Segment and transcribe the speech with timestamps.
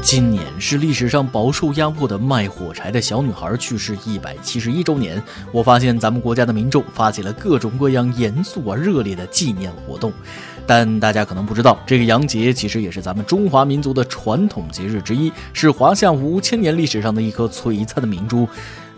[0.00, 5.22] 今年是历史上饱受压迫的卖火柴的小女孩去世一百七十一周年。
[5.52, 10.12] 我发现咱们国家的民众发起了各种各样严肃而热烈的纪念活动，
[10.66, 18.48] 但大家可能不知道，这个洋节其实也是咱们中华民族的传统节日之一，是华夏五千年历史上的一颗璀璨的明珠。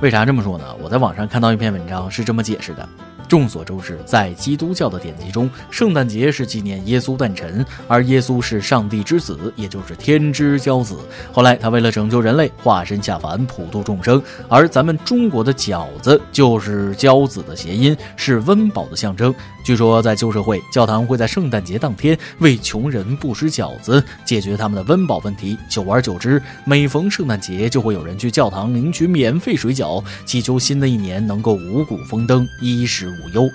[0.01, 0.65] 为啥这么说呢？
[0.81, 2.89] 我在网上看到一篇文章是这么解释的。
[3.31, 10.99] 众所周知，在基督教的典籍中，圣诞节是纪念耶稣诞辰，而耶稣是上帝之子，也就是天之骄子。
[11.31, 14.21] 后来他为了拯救人类，化身下凡，普度众生。
[14.49, 19.33] 而咱们中国的饺子就是骄子的谐音，是温饱的象征。
[19.63, 25.57] 据说在旧社会，教堂会在圣诞节当天为穷人布施饺子，解决他们的温饱问题。
[25.69, 33.20] 久而久之，每逢圣诞节，就会有人去教堂领取免费水饺，祈求新的一年能够五谷丰登，衣食。
[33.25, 33.51] 无忧。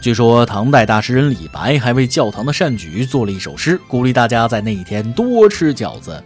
[0.00, 6.22] 据说唐代大诗人李白还为教堂的善举做了一首诗，鼓励大家在那一天多吃饺子。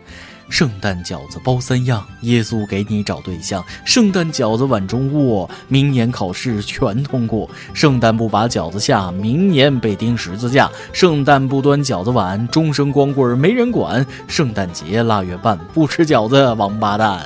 [0.51, 3.65] 圣诞饺子包三样，耶稣给你找对象。
[3.85, 7.49] 圣诞饺子碗中卧，明年考试全通过。
[7.73, 10.69] 圣诞不把饺子下，明年被钉十字架。
[10.93, 14.05] 圣诞不端饺子碗，终生光棍没人管。
[14.27, 17.23] 圣诞节腊月半，不吃饺子王八蛋。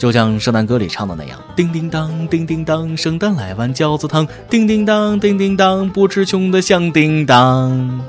[0.00, 8.00] 就像圣诞歌里唱的那样，叮叮当，叮叮当，圣诞来碗饺子汤，叮叮当，叮叮当，不吃穷的响叮当。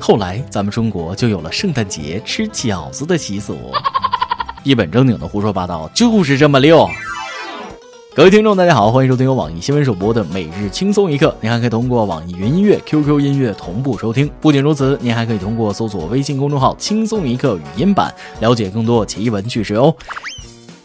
[0.00, 3.56] 后来咱们中国就有了圣诞节吃饺子的习俗。
[4.64, 6.84] 一本正经的胡说八道就是这么溜。
[8.12, 11.32] 各位听众，大家好，欢迎收听由网易新闻首播的每日轻松一刻。
[11.40, 14.28] 您还可以通过网易云音乐、QQ 音乐同步收听。
[14.40, 19.94] 不仅如此，您还可以通过搜索微信公众号“轻松一刻”语音版，了解更多奇闻趣事哦。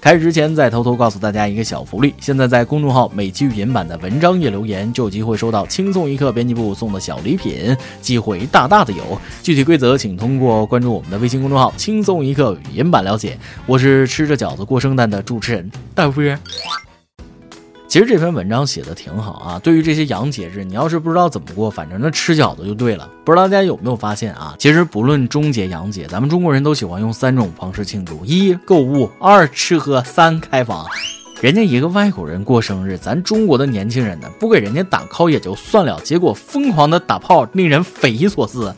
[0.05, 9.19] 开始之前，再偷偷告诉大家一个小福利：现在在公众号每期语音版的文章页留言，就有机会收到轻松一刻编辑部送的小礼品，机会大大的有。
[9.41, 13.35] 具体规则请通过关注我们的微信公众号“轻松一刻语音版”了解。
[13.65, 16.39] 我是吃着饺子过圣诞的主持人大夫人。
[17.95, 19.59] 其实这篇文章写的挺好啊。
[19.59, 23.09] 对于这些洋节日，你要是不知道怎么过，反正那吃饺子就对了。
[23.23, 24.53] 不知道大家有没有发现啊？
[24.59, 30.85] 其实不论中节洋节，咱们中国人都喜欢用三种方式庆祝：一购物，二吃喝，三开房。
[31.39, 38.75] 人家一个外国人过生日，咱中国的年轻人呢，不给人家打 call 也就算了，结果疯狂的打炮，令人匪夷所思。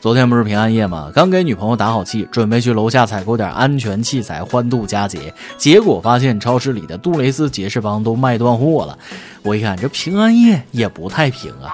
[0.00, 1.12] 昨天不是平安夜吗？
[1.14, 5.32] 刚给女朋友打好气，准备去楼下采购点安全器材，欢度佳节。
[5.58, 8.98] 结果发现超市里的杜蕾斯杰士邦都卖断货了。
[9.42, 11.68] 我一看，这平安夜也不太平啊。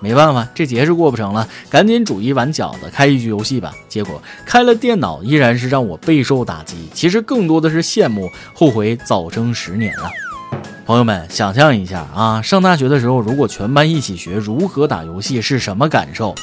[0.00, 3.74] 没办法，这节是过不成了，赶紧煮一碗饺子，开一局游戏吧。
[3.86, 6.88] 结果开了电脑，依然是让我备受打击。
[6.94, 10.08] 其实更多的是羡慕，后悔早生十年啊。
[10.86, 16.34] 朋友们，想象一下啊，上大学的时候，如果全班一起学如何打游戏，是什么感受？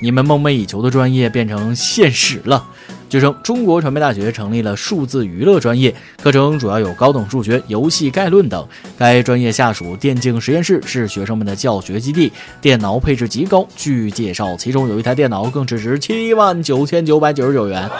[0.00, 2.66] 你们梦寐以求的专业变成现实了。
[3.08, 8.66] 据称，中国传媒大学成立了数字娱乐专业，课程主要有高等数学、游戏概论等。
[8.96, 13.66] 该专业下属电竞实验室是学生们的教学基地，电脑配置极高。
[13.76, 17.90] 据介绍，其中有一台电脑更只值七万九千九百九十九元。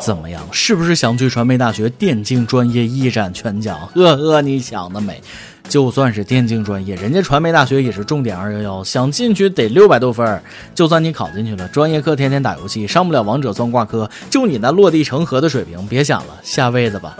[0.00, 0.42] 怎么样？
[0.52, 3.90] 是不是想去传媒大学电竞专业一展拳脚？
[3.94, 5.20] 呵呵，你想得美！
[5.68, 10.42] 就算是电竞专业，人家传媒大学也是重点二幺幺，想进去得六百多分。
[10.74, 14.08] 就算你考进去了，专业课天天打游戏，上不了王者算挂科。
[14.30, 17.16] 就你那落地成盒的水平，别想了，下辈子吧。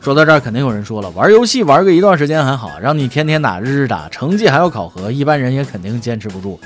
[0.00, 6.58] 说到这儿，肯定有人说了，玩游戏玩个一段时间还好，让你天天打，日日打，成绩还要考核，一般人也肯定坚持不住。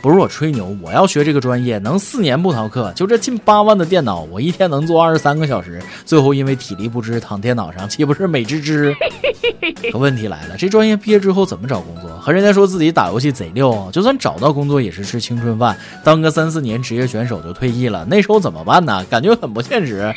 [0.00, 2.92] 不是我吹牛，我要学这个专业，能四年不逃课。
[2.94, 5.82] 就这近八万的电脑，我一天能做二十三个小时。
[6.04, 8.94] 最后因为体力不支躺电脑上，岂不是美滋滋？
[9.90, 12.10] 可问题来了，这专业毕业之后怎么找工作？
[12.20, 18.06] 和人家说自己打游戏贼溜，就算找到工作也是吃青春饭，当个三四年职业选手就退役了。
[18.08, 19.04] 那时候怎么办呢？
[19.10, 20.12] 感觉很不现实。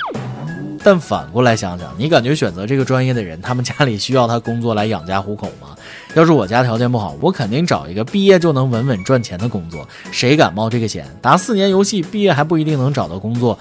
[0.83, 5.75] 但反过来想想，你感觉选择这个专业的人，他们家里需要他工作来养家糊口吗？
[6.13, 9.87] 要是我家条件不好，我肯定找一个毕业就能稳稳赚钱的工作。
[10.11, 11.05] 谁敢冒这个险？
[11.21, 13.57] 打四年游戏，毕业还不一定能找到工作。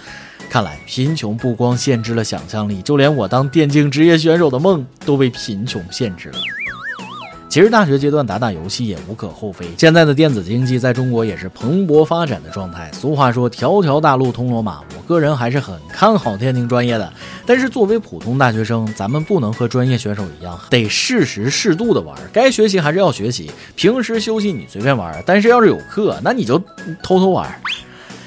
[0.49, 6.39] 看来贫穷不光限制了想象力，就连我当电竞职业选手的梦都被贫穷限制了。
[7.51, 9.67] 其实大学阶段打打游戏也无可厚非。
[9.77, 12.89] 现在的电子竞技在中国也是蓬勃发展的状态。
[12.93, 17.13] 俗话说“条条大路通罗马”，我个人还是很看好电竞专业的。
[17.45, 22.17] 但是作为普通大学生，咱们不能和专业选手一样，得适时适度的玩。
[22.33, 25.21] 该学习还是要学习，平时休息你随便玩。
[25.27, 26.57] 但是要是有课，那你就
[27.03, 27.53] 偷偷玩。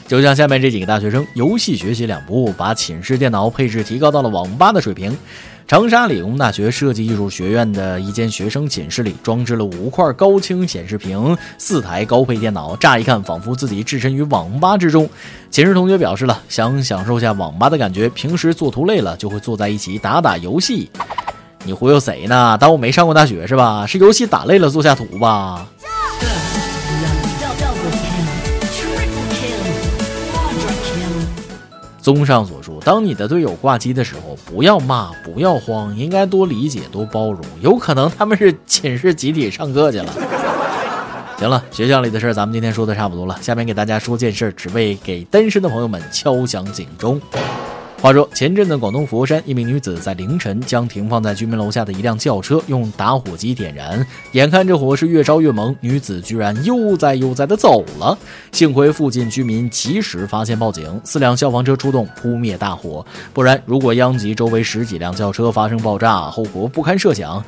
[0.06, 5.18] 就像下面这几个大学生，游戏学习两不误，把寝室电脑配置提高到了网吧的水平。
[5.65, 15.10] 长沙理工大学设计艺术学院的一间学生寝室里装置了五块高清显示屏、四台高配电脑，乍一看仿佛自己置身于网吧之中。
[15.50, 20.92] 寝室同学表示了，想享受下网吧的感觉，平时做图累了就会坐在一起打打游戏。
[21.63, 22.57] 你忽悠谁呢？
[22.60, 23.88] 当我没上过大学是吧？
[23.88, 25.65] 是游戏打累了做下图吧？
[32.01, 37.39] 综上所述，当你的队友挂机的时候，不要骂，不要慌，应该多理解，多包容。
[37.62, 40.13] 有可能他们是寝室集体上课去了。
[41.39, 47.21] 行了，学校里的事儿咱们今天说的差不多了，下面给大家说件事儿，只为给单身的朋友们敲响警钟。
[48.03, 58.17] 话说前阵子，广东佛山一名女子在凌晨将停放在居民楼下的一辆轿车用打火机点燃，眼看这火势越烧越猛，女子居然悠哉悠哉的走了。
[58.51, 67.41] 幸亏附近居民及时发现报警，四辆消防车出动扑灭大火，不然如果殃及周围十几辆轿车发生爆炸，后果不堪设想。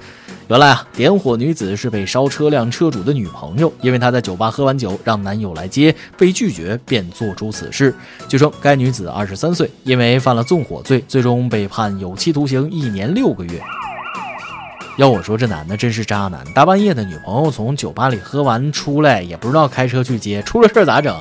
[0.48, 7.92] 原来啊，点火女子是被烧车辆车主的女朋友，因为她在酒吧喝完酒，让男友来接，被拒绝，便做出此事。
[8.30, 13.62] 据说，该女子二十三岁，因为犯了纵火罪，最终被判有期徒刑一年六个月。
[14.98, 16.42] 要我说，这男的真是渣男！
[16.54, 21.14] 大半夜的，女朋友从酒吧里喝完出来，也不知道开车去接，出了事儿咋整？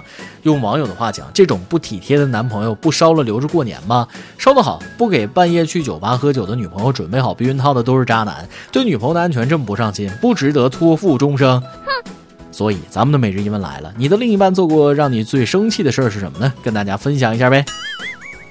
[0.42, 4.06] 用网友的话讲，这种不体贴的男朋友，不烧了留着过年吗？
[4.38, 11.60] 烧得好，不给半夜去酒吧喝酒的女朋友准备好避孕套的都是渣男，对女朋友的安全这么不上心，不值得托付终生。
[11.60, 12.12] 哼！
[12.52, 16.52] 所以咱们的每日一问来了，你的另一半做过让你最生气的事儿是什么呢？
[16.62, 17.64] 跟大家分享一下呗。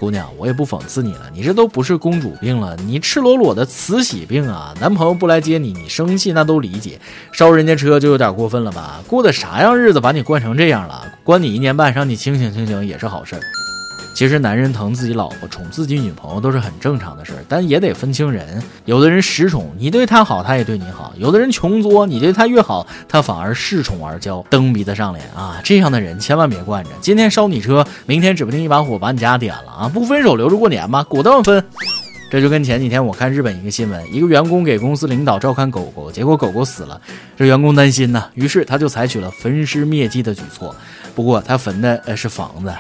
[0.04, 4.74] 姑娘，我也不讽刺你了，你这都不是公主病了，你赤裸裸的慈禧病啊！
[4.82, 7.00] 男朋友不来接你，你生气那都理解，
[7.32, 9.02] 烧人家车就有点过分了吧？
[9.08, 11.06] 过的啥样日子把你惯成这样了？
[11.24, 13.42] 关你一年半，让你清醒清醒也是好事儿。
[14.13, 18.62] 其实男人疼自己老婆、宠自己女朋友都是很正常的事儿，但也得分清人。
[18.86, 25.60] 有的人失宠，你对他好，他也对你好；有的人穷作，你对他越好，他反而恃宠而骄，蹬鼻子上脸啊！
[25.63, 26.92] 这样的人千万别惯着。
[27.01, 29.89] 今天烧你车，明天指不定一把火把你家点了啊！
[29.92, 31.04] 不分手留着过年吗？
[31.04, 31.63] 果断分。
[32.30, 37.00] 这就跟前几天我看日本一个新闻，一个员工给公司领导照看狗狗，结果狗狗死了，
[37.38, 40.75] 这员工担心呢，于是他就采取了焚尸灭迹的举措。
[41.13, 42.74] 不过他焚的呃是房子。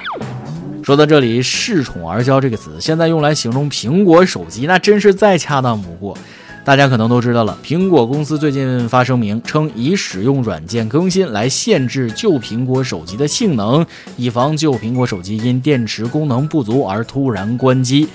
[0.83, 6.17] 说到这里，“恃宠而骄”这个词，现在用来形容苹果手机，那真是再恰当不过。
[6.65, 13.85] 大家可能都知道了，苹果公司最近发声明称，以使用软件更新来限制旧苹果手机的性能，
[14.17, 18.09] 以防旧苹果手机因电池功能不足而突然关机。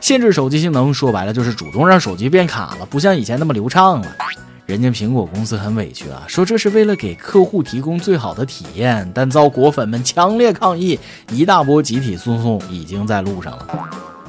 [0.00, 4.06] 限制手机性能，说白了就是主动让手机变卡了，不像以前那么流畅了。
[4.72, 10.98] 人家苹果公司很委屈啊，说这是为了给客户提供最好的体验，但遭果粉们强烈抗议，
[11.30, 13.68] 一大波集体诉讼已经在路上了。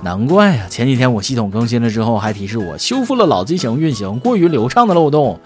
[0.02, 5.40] 难怪呀，前几天我系统更新了之后，还提示我修复了老机型运行过于流畅的漏洞。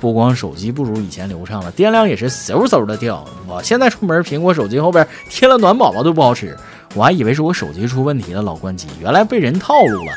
[0.00, 3.24] 不光手机不如以前流畅了，电量也是嗖嗖的掉。
[3.46, 6.58] 我现在出门，苹果手机后边贴了暖宝宝都不好使，
[6.96, 10.12] 我还以为是我手机出问题了，老关机，原来被人套路了。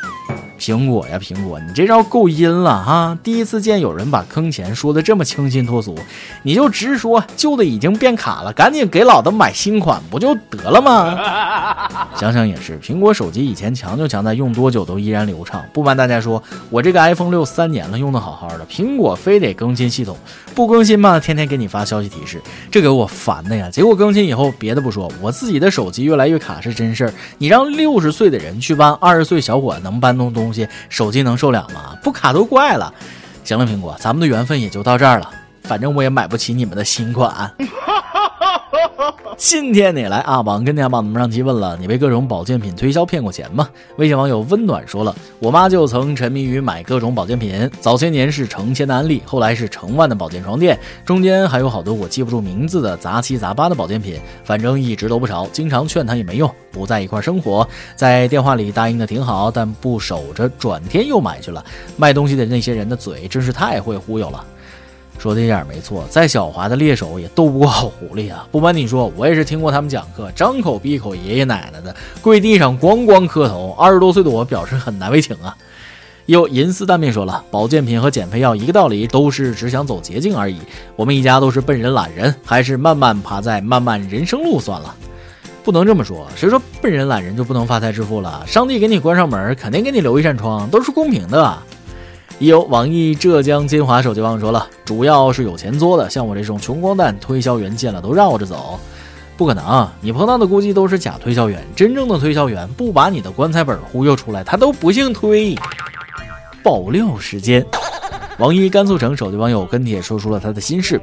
[0.63, 3.17] 苹果呀，苹果，你这招够阴了哈！
[3.21, 5.93] 第一次见有人把坑钱说的这么清新脱俗，
[6.41, 12.07] 你就直说旧的已经变卡了，赶紧给老子买新款不就得了吗？
[12.15, 15.61] 想想也是，苹果手机以前强就强在用多久都依然流畅。
[15.73, 20.15] 不瞒大家说，我这个 iPhone 六三年了，用的好好的，苹果非得更新系统，
[20.55, 23.69] 不更新吧，天天给你发消息提示，这给我烦的呀！
[23.69, 27.13] 结果更新以后，别的不说，我自己的手机越来越卡是真事儿。
[27.37, 30.52] 你让六十岁的人去搬二十岁小伙能搬动东？
[30.89, 31.97] 手机能受了吗？
[32.03, 32.93] 不卡都怪了。
[33.43, 35.29] 行了，苹果，咱们的缘分也就到这儿了。
[35.63, 37.51] 反正我也买不起你们的新款。
[39.37, 43.67] 今天你来阿榜跟大家帮们上期问了，你被各种保健品推销骗过钱吗？
[43.97, 61.63] 微信网友温暖说了，我妈就曾沉迷于买各种保健品，早些年是成千的安利，后来是成万的保健床垫，中间还有好多我记不住名字的杂七杂八的保健品，反正一直都不少，经常劝她也没用，不在一块生活，在电话里答应的挺好，但不守着，转天又买去了。
[61.97, 64.45] 卖东西的那些人的嘴真是太会忽悠了。
[65.17, 68.45] 说的一点没错，再狡猾的猎手也斗不过好狐狸啊！
[68.51, 73.73] 不瞒你说，我也是听过他们讲课，张口闭口爷爷奶奶的，跪地上咣咣磕头。
[73.79, 75.55] 二十多岁的我表示很难为情啊。
[76.25, 80.57] 又银丝蛋面说了，保健品和减肥药一个道理，都是只想走捷径而已。
[80.95, 84.93] 我们一家都是笨人懒人，还是慢慢爬在漫漫人生路算了。
[85.63, 88.43] 不能这么说，谁说笨人懒人就不能发财致富了？
[88.45, 91.57] 上帝给你关上门，肯定给你留一扇窗，都是公平的。
[92.39, 98.77] 有网易浙江金华手机网友说了，主要是有钱作的，像我这种穷光蛋，推销员见了都绕着走，
[99.37, 105.55] 不可能，你碰到的估计都是假推销员，真正的推销员不把你的棺材本忽悠出来，他都不姓推。
[106.61, 107.65] 爆料时间。
[108.39, 110.99] 网易甘肃城手机网友跟帖说出了他的心事。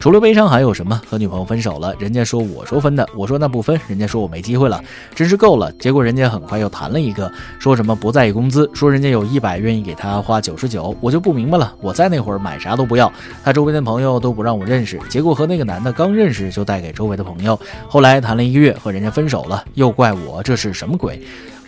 [0.00, 0.98] 除了悲伤还有什么？
[1.06, 4.82] 和女朋友分手了，人家说我说分的，我说那不分，人家说我没机会了，
[5.14, 5.70] 真是够了。
[5.72, 11.74] 结果人家很快又谈了一个，说什么不在意工资，说人家有一百愿意给他花九十九，我就不明白了。
[11.82, 13.12] 我在那会儿买啥都不要，
[13.44, 21.20] 他周边的朋友都不让我认识，结果和那个男的刚认识就带给周围的朋友，后来谈了一个月和人家分手了，又怪我，这是什么鬼？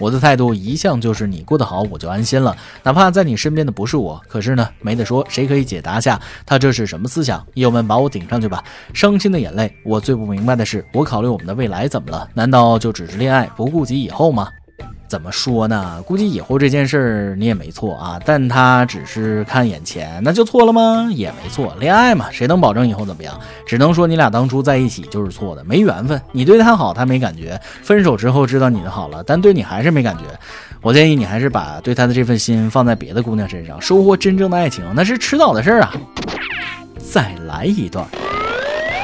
[0.03, 4.21] 我的态度一向就是你过得好我就安心了，哪怕在你身边的不是我。
[4.27, 7.47] 可是呢，没得说，谁可以解答下他这是什么思想？
[7.55, 8.65] 友们把我顶上去吧！
[8.93, 12.29] 伤心的眼泪，我最不明白的是，我考虑我们的未来怎么了？
[12.35, 14.49] 难道就只是恋爱，不顾及以后吗？
[15.09, 16.03] 怎么说呢？
[16.07, 21.07] 估计以后这件事儿你也没错啊，但他只是看眼前，那就错了吗？
[21.13, 23.39] 也没错，恋爱嘛，谁能保证以后怎么样？
[23.67, 26.19] 只能说你俩当初在一起就是错的，没缘分。
[26.33, 30.25] 你对他好，他没感觉；分手之后知道你的好了，但对你还是没感觉。
[30.81, 35.93] 我建议你还是把对他的这份心放在别的姑娘身上，收获真正的爱情那是迟早的事儿啊。
[37.13, 38.07] 再来一段，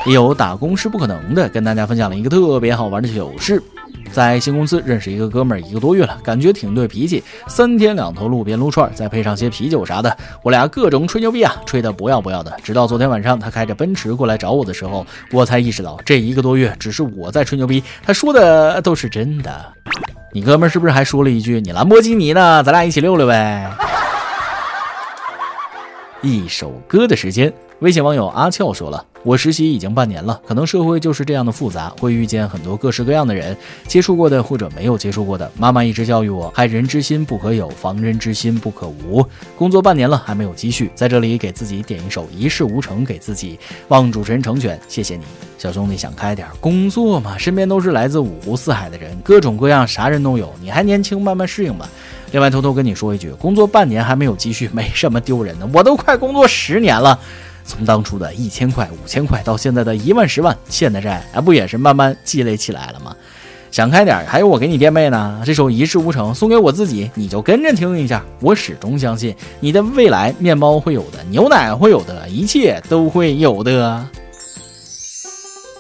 [0.06, 3.62] 有打工是不可能的，跟大家分享了一个特别好玩的糗事。
[4.12, 7.22] 在新公司认识一个哥们儿一个多月了，感觉挺对脾气。
[7.46, 12.54] 三天两头路边撸串，再配上些啤酒啥的，我俩各种吹牛逼啊，吹得不要不要的。
[12.62, 19.72] 直到昨天晚上，他开着奔驰过来找我的时候，我才意识到这一个多月只是我在吹牛逼，他说的都是真的。
[20.32, 22.62] 你哥们儿是不是还说了一句：“你兰博基尼呢？
[22.62, 23.70] 咱俩一起溜溜呗。”
[26.20, 27.52] 一首歌的时间。
[27.80, 33.54] 微信网友阿俏说了：“我实习已经半年了，可能社会就是这样的复杂，会遇见很多各式各样的人，
[33.86, 35.52] 接触过的或者没有接触过的。
[35.54, 39.22] 妈妈一直教育我，害人之心不可有，防人之心不可无。
[39.54, 43.58] 工作半年了，还没有积蓄，在这里给自己点一首《一事无成》，给自己
[43.88, 45.24] 望主持人成全，谢谢你，
[45.58, 51.86] 小兄弟，想开点，工作嘛，身边都是来自五湖四海的人，各种各样，啥人都有，你还年轻，慢慢适应吧。
[52.32, 57.20] 另外，偷偷跟你说一句，工作半年还没有积蓄，没什么丢人的，我都快工作十年了。”
[57.68, 63.14] 从当初的一千块、五千块，到现在的一万、十万，欠的债啊，不也是慢慢积累起来了吗？
[63.70, 65.42] 想开点，还有我给你垫背呢。
[65.44, 68.24] 这首《一事无成》送给我自己，你就跟着听一下。
[68.40, 74.02] 我始终相信，你的未来面包会有的，牛奶会有的，一切都会有的。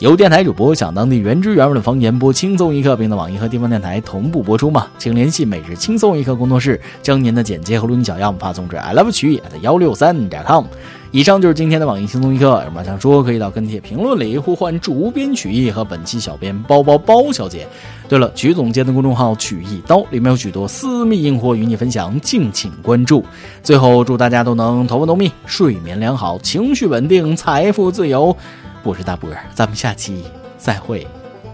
[0.00, 4.86] 由电台主播讲当地原汁原味的方言播轻松一刻，并在网易和地方电台同步播出吗？
[4.96, 10.64] 请联系每日轻松一刻工作室，将您的简介和录音小样发送至 i love 曲艺幺六三点 com。
[11.10, 17.66] 以上就是今天的网易轻松一刻，有什么想说可以到跟帖评论里呼唤主编曲艺和本期小编包包包小姐。
[18.08, 23.24] 对了，曲总监的公众号曲一刀里面有许多私密硬货与你分享，敬请关注。
[23.64, 28.36] 最后祝大家都能头发浓密，睡眠良好，情绪稳定，财富自由。
[28.82, 30.24] 我是大波儿，咱们下期
[30.56, 31.06] 再会，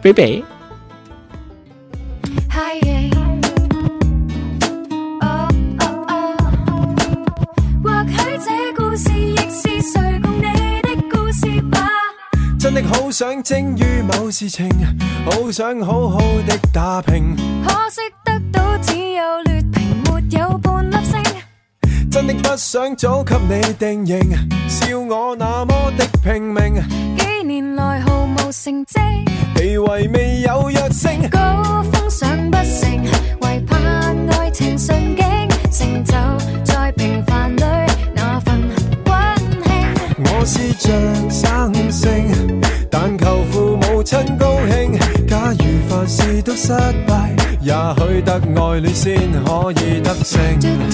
[0.03, 0.43] 拜拜。
[12.59, 14.69] 真的好想精于某事情，
[15.27, 21.23] 好想好好的打拼，可惜得到只有劣评，没有半粒星。
[22.11, 24.19] 真的不想早给你定型，
[24.75, 26.83] 笑我那么的拼命。
[27.17, 28.99] 几年来毫无成绩，
[29.55, 33.01] 地位未有跃升，高峰上不成，
[33.43, 33.81] 唯盼
[34.33, 35.25] 爱情顺境，
[35.71, 36.13] 成就
[36.65, 37.63] 在平凡里
[38.17, 38.61] 那份
[39.07, 39.15] 温
[39.63, 40.25] 馨。
[40.25, 40.91] 我是着
[41.31, 42.61] 生性。
[42.91, 46.73] 但求父母亲高兴，假如凡事都失
[47.07, 50.94] 败，也许得爱恋先可以得胜。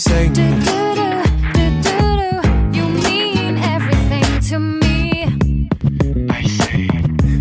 [0.00, 0.40] 使险胜，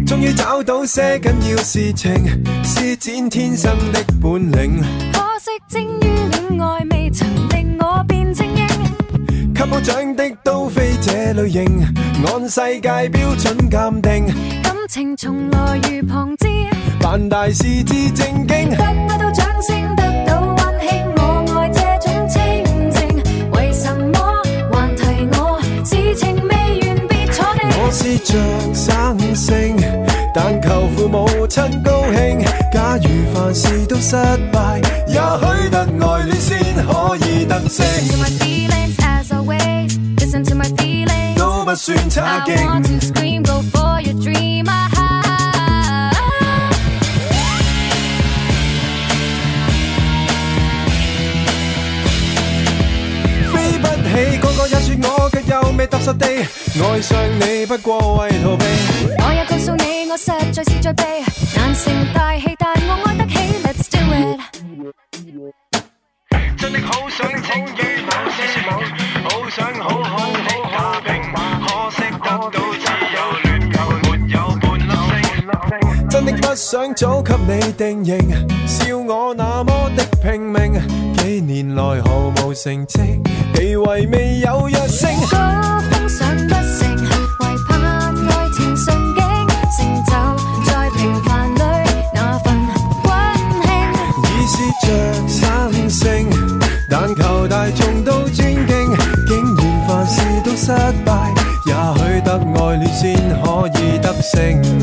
[0.06, 2.14] 终于找到些紧要事情，
[2.66, 4.82] 施展天生的本领。
[5.14, 8.68] 可惜精于恋爱，未曾令我变精英。
[9.56, 11.66] 给我奖的都非这类型，
[12.26, 14.26] 按世界标准鉴定，
[14.62, 16.48] 感情从来如旁枝，
[17.00, 18.76] 办大事至正经，得
[19.08, 19.96] 不到掌声，
[27.90, 27.92] 坐定。
[27.92, 28.34] 我是着
[28.74, 29.76] 生性，
[30.34, 32.40] 但求父母亲高兴。
[32.72, 34.16] 假如凡事都失
[34.52, 37.86] 败，也许得爱恋先可以得胜。
[41.66, 42.56] 不算差劲。
[43.14, 43.40] 飞
[56.12, 58.64] 爱上你不过为逃避。
[59.20, 61.22] 我也告诉你，我实在是最卑，
[61.56, 63.34] 难成大器，但我爱得起。
[63.64, 64.40] Let's do it。
[66.58, 68.70] 真的好想清于某些某，
[69.24, 72.58] 好想好好好好平拼，可惜得到只
[73.14, 76.10] 有乱球，没有半粒星。
[76.10, 78.12] 真的不想早给你定型，
[78.68, 80.82] 笑我那么的拼命，
[81.18, 83.22] 几年来毫无成绩，
[83.54, 85.09] 地位未有跃升。
[104.22, 104.79] 凡